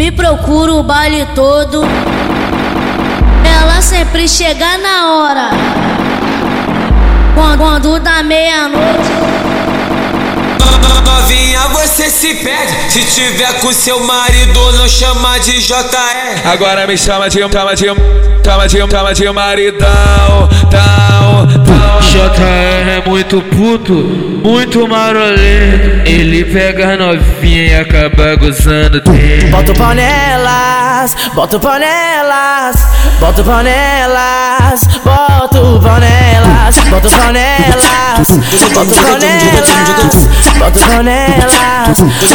Me 0.00 0.10
procura 0.10 0.72
o 0.72 0.82
baile 0.82 1.26
todo. 1.34 1.82
Ela 3.44 3.82
sempre 3.82 4.26
chega 4.26 4.78
na 4.78 5.12
hora. 5.12 5.50
Quando, 7.34 7.58
quando 7.58 8.00
dá 8.00 8.22
meia-noite. 8.22 9.10
Novinha, 11.04 11.68
você 11.68 12.08
se 12.08 12.32
perde. 12.36 12.90
Se 12.90 13.04
tiver 13.04 13.60
com 13.60 13.70
seu 13.74 14.02
marido, 14.04 14.72
não 14.72 14.88
chama 14.88 15.38
de 15.38 15.60
JR. 15.60 16.48
Agora 16.50 16.86
me 16.86 16.96
chama 16.96 17.28
de, 17.28 17.38
chama 17.38 17.74
de, 17.74 17.84
chama 17.84 18.68
de, 18.68 18.78
chama 18.90 19.12
de 19.12 19.30
maridão, 19.30 20.48
é 20.72 20.79
muito 23.20 23.42
puto, 23.42 23.94
muito 24.42 24.88
marolento. 24.88 26.08
Ele 26.08 26.42
pega 26.44 26.96
novinha 26.96 27.64
e 27.64 27.74
acaba 27.74 28.34
gozando 28.36 29.00
dele. 29.02 29.50
Bota 29.50 29.74
panelas, 29.74 31.14
bota 31.34 31.58
panelas, 31.58 32.76
bota 33.20 33.44
panelas, 33.44 34.86
bota 35.04 35.80
panelas, 35.84 36.78
bota 36.88 37.10
panelas, 37.10 37.20
bota 38.74 38.94
panelas, 38.94 40.28
bota 40.58 40.78
panelas, 40.80 41.54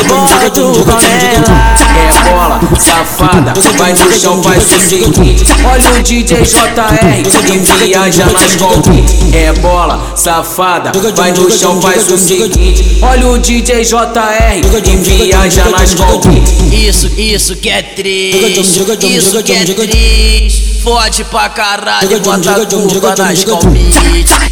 bota 0.08 0.84
panelas. 0.86 1.86
É 1.96 2.30
bola, 2.30 2.60
safada, 2.80 3.54
vai 3.78 3.94
no 3.94 4.12
chão, 4.20 4.42
faz 4.44 4.64
o. 4.64 5.68
Olha 5.68 5.92
o 5.92 6.04
DJ 6.04 6.42
JR 6.42 7.42
que 7.46 7.58
viaja 7.86 8.26
nas 8.26 8.56
golpes. 8.56 9.34
É 9.34 9.54
bola, 9.54 10.14
safada, 10.16 10.92
vai 11.16 11.32
no 11.32 11.52
chão, 11.52 11.82
faz 11.82 12.08
o. 12.10 13.06
Olha 13.06 13.28
o 13.28 13.38
DJ 13.38 13.84
JR 13.84 14.82
que 14.82 14.98
viaja 14.98 15.70
nas 15.70 15.94
golpes. 15.94 16.34
Isso, 16.72 17.12
isso 17.18 17.56
que 17.56 17.70
é 17.70 17.82
triste, 17.82 18.60
isso 18.60 19.44
que 19.44 19.54
é 19.54 19.64
triste. 19.64 20.75
Fode 20.86 21.24
pra 21.24 21.50
caralho, 21.50 22.20
bota 22.20 22.62
a 22.62 22.66
culpa 22.68 23.16
nas 23.18 23.44
convites. 23.44 23.98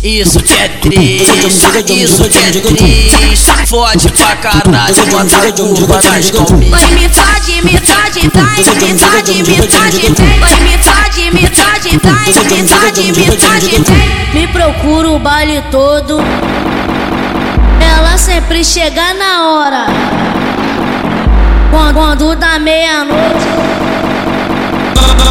Isso 0.02 0.40
que 0.40 0.54
é 0.54 0.68
triste, 0.68 1.46
isso 1.46 2.28
que 2.28 2.38
é 2.40 2.50
triste. 2.60 3.68
Fode 3.68 4.10
pra 4.14 4.36
caralho, 4.38 5.06
bota 5.12 5.38
a 5.38 5.52
culpa 5.52 6.02
nas 6.02 6.32
convites. 6.32 6.72
Vai 6.72 6.88
me 6.88 7.08
fode, 7.08 7.62
me 7.62 7.78
fode, 7.78 8.32
vai, 8.34 8.58
me 8.58 8.98
fode, 8.98 9.44
me 9.44 9.58
fode, 9.68 10.00
vem. 10.12 10.40
Vai 10.40 10.60
me 10.62 10.78
fode, 10.80 11.32
me 11.34 11.48
fode, 11.56 12.00
vai, 12.02 12.26
me 12.26 12.68
fode, 12.68 13.04
me 13.14 13.26
fode, 13.38 13.84
vem. 13.84 14.34
Me 14.34 14.48
procura 14.48 15.12
o 15.12 15.20
baile 15.20 15.64
todo. 15.70 16.18
Ela 17.96 18.18
sempre 18.18 18.66
chega 18.66 19.14
na 19.14 19.52
hora. 19.52 19.86
Quando, 21.70 21.94
quando 21.94 22.36
dá 22.36 22.58
meia-noite. 22.58 23.73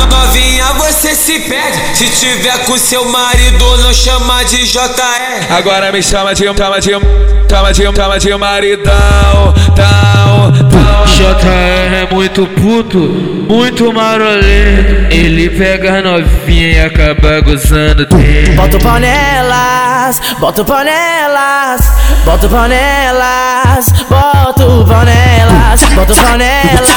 Novinha, 0.08 0.66
você 0.74 1.14
se 1.14 1.40
perde. 1.40 1.96
Se 1.96 2.08
tiver 2.08 2.58
com 2.64 2.78
seu 2.78 3.04
marido, 3.08 3.76
não 3.78 3.92
chama 3.92 4.42
de 4.44 4.66
JR. 4.66 5.52
Agora 5.56 5.90
me 5.92 6.02
chama 6.02 6.34
de, 6.34 6.44
chama 6.44 6.80
de, 6.80 6.90
chama 6.90 7.72
de, 7.72 7.82
chama 7.82 8.18
de 8.18 8.36
maridão, 8.36 9.54
tão, 9.74 10.52
tão. 10.68 10.92
JR 11.12 11.94
é 11.94 12.08
muito 12.10 12.46
puto, 12.46 12.98
muito 12.98 13.92
marolento. 13.92 15.12
Ele 15.12 15.50
pega 15.50 16.00
novinha 16.00 16.68
e 16.68 16.80
acaba 16.80 17.40
gozando 17.40 18.06
dele. 18.06 18.56
Bota 18.56 18.78
panelas, 18.78 20.20
bota 20.38 20.64
panelas, 20.64 21.92
bota 22.24 22.48
panelas, 22.48 23.92
bota 24.08 24.84
panelas, 24.86 25.82
bota 25.94 26.14
panelas, 26.14 26.90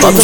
bota 0.00 0.22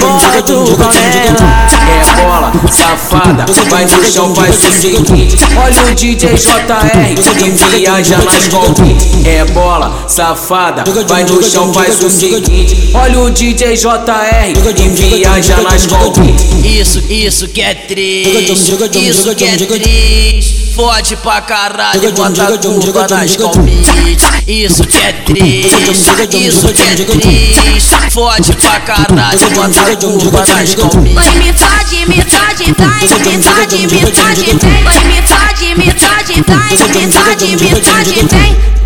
bota 0.00 0.42
panelas. 0.76 1.74
É 1.86 2.22
bola, 2.22 2.52
safada, 2.70 3.46
vai 3.68 3.84
no 3.84 4.04
chão, 4.04 4.34
faz 4.34 4.56
o 4.56 4.72
seguinte. 4.72 5.36
Olha 5.56 5.82
o 5.82 5.94
DJ 5.94 6.34
JR 6.34 7.36
que 7.36 7.50
viaja 7.50 8.18
nas 8.18 8.48
golpes. 8.48 9.26
É 9.26 9.44
bola, 9.46 10.04
safada, 10.08 10.84
vai 11.08 11.24
no 11.24 11.42
chão, 11.42 11.72
faz 11.72 12.02
o 12.02 12.10
seguinte. 12.10 12.90
Olha 12.94 13.20
o 13.20 13.30
DJ 13.30 13.76
JR 13.76 14.74
que 14.74 14.88
viaja 14.88 15.60
nas 15.62 15.86
golpes. 15.86 16.24
Isso, 16.64 17.02
isso 17.10 17.48
que 17.48 17.60
é 17.60 17.74
triste, 17.74 18.52
isso 18.52 19.34
que 19.34 19.44
é 19.44 19.56
triste. 19.56 20.63
Fode 20.74 21.14
pra 21.16 21.40
caralho, 21.40 22.12
bota 22.12 22.48
a 22.48 22.58
culpa 22.58 23.06
nas 23.08 23.36
convites. 23.36 24.24
Isso 24.48 24.84
que 24.84 24.96
é 24.96 25.12
triste, 25.12 25.90
isso 25.92 26.66
que 26.66 26.82
é 26.82 26.96
triste. 26.96 27.80
Fode 28.10 28.52
pra 28.54 28.80
caralho, 28.80 29.50
bota 29.54 29.80
a 29.92 29.96
culpa 29.96 30.44
nas 30.46 30.74
convites. 30.74 31.14
Vai 31.14 31.34
me 31.36 31.52
fode, 31.52 32.06
me 32.06 32.20
fode, 32.22 32.74
vai, 32.76 33.02
me 33.02 33.40
fode, 33.40 33.86
me 33.86 34.00
fode, 34.00 34.46
vem. 34.58 34.82
Vai 34.82 35.04
me 35.04 35.22
fode, 35.22 35.74
me 35.76 35.90
fode, 35.92 36.42
vai, 36.42 36.72
me 36.72 37.12
fode, 37.12 37.56
me 37.56 37.70
fode, 37.80 38.26
vem. 38.26 38.83